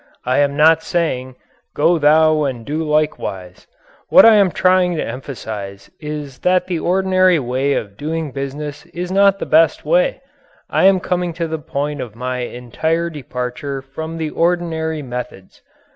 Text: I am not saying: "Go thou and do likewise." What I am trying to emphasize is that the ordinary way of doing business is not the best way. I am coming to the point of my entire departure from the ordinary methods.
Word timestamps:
I 0.25 0.39
am 0.39 0.57
not 0.57 0.81
saying: 0.81 1.35
"Go 1.75 1.99
thou 1.99 2.41
and 2.45 2.65
do 2.65 2.83
likewise." 2.83 3.67
What 4.09 4.25
I 4.25 4.33
am 4.33 4.49
trying 4.49 4.95
to 4.95 5.05
emphasize 5.07 5.91
is 5.99 6.39
that 6.39 6.65
the 6.65 6.79
ordinary 6.79 7.37
way 7.37 7.73
of 7.73 7.97
doing 7.97 8.31
business 8.31 8.87
is 8.87 9.11
not 9.11 9.37
the 9.37 9.45
best 9.45 9.85
way. 9.85 10.21
I 10.71 10.85
am 10.85 11.01
coming 11.01 11.33
to 11.33 11.47
the 11.47 11.59
point 11.59 12.01
of 12.01 12.15
my 12.15 12.39
entire 12.39 13.11
departure 13.11 13.79
from 13.83 14.17
the 14.17 14.31
ordinary 14.31 15.03
methods. 15.03 15.61